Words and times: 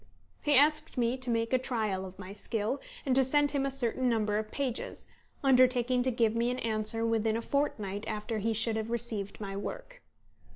He 0.41 0.55
asked 0.55 0.97
me 0.97 1.15
to 1.17 1.29
make 1.29 1.53
a 1.53 1.59
trial 1.59 2.05
of 2.05 2.17
my 2.17 2.33
skill, 2.33 2.81
and 3.05 3.13
to 3.15 3.23
send 3.23 3.51
him 3.51 3.67
a 3.67 3.69
certain 3.69 4.09
number 4.09 4.39
of 4.39 4.49
pages, 4.49 5.05
undertaking 5.43 6.01
to 6.01 6.09
give 6.09 6.35
me 6.35 6.49
an 6.49 6.57
answer 6.57 7.05
within 7.05 7.37
a 7.37 7.39
fortnight 7.43 8.07
after 8.07 8.39
he 8.39 8.53
should 8.53 8.77
have 8.77 8.89
received 8.89 9.39
my 9.39 9.55
work. 9.55 10.01